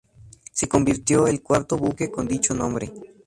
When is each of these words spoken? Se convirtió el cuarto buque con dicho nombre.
Se 0.51 0.67
convirtió 0.67 1.27
el 1.27 1.43
cuarto 1.43 1.77
buque 1.77 2.09
con 2.09 2.27
dicho 2.27 2.55
nombre. 2.55 2.91